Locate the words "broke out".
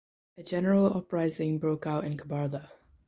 1.59-2.05